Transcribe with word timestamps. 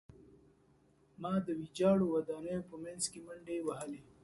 ما 1.21 1.33
د 1.45 1.47
ویجاړو 1.59 2.05
ودانیو 2.15 2.67
په 2.69 2.75
منځ 2.83 3.03
کې 3.11 3.19
منډې 3.25 3.57
وهلې 3.67 4.01